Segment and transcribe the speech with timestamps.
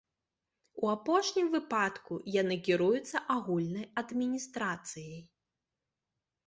[0.85, 5.25] У апошнім выпадку яны кіруюцца агульнай адміністрацыяй.